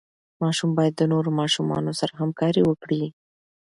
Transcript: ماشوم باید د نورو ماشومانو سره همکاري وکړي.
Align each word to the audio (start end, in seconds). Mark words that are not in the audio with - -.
ماشوم 0.41 0.69
باید 0.77 0.93
د 0.97 1.03
نورو 1.11 1.29
ماشومانو 1.39 1.91
سره 1.99 2.13
همکاري 2.21 2.61
وکړي. 2.65 3.03